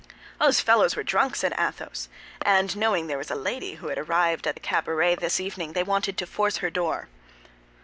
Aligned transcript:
"These 0.43 0.61
fellows 0.61 0.95
were 0.95 1.03
drunk," 1.03 1.35
said 1.35 1.53
Athos, 1.59 2.09
"and 2.41 2.75
knowing 2.75 3.05
there 3.05 3.19
was 3.19 3.29
a 3.29 3.35
lady 3.35 3.75
who 3.75 3.89
had 3.89 3.99
arrived 3.99 4.47
at 4.47 4.55
the 4.55 4.59
cabaret 4.59 5.13
this 5.17 5.39
evening, 5.39 5.73
they 5.73 5.83
wanted 5.83 6.17
to 6.17 6.25
force 6.25 6.57
her 6.57 6.71
door." 6.71 7.07